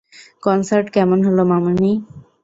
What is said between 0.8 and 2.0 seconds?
কেমন হল, মামুনি?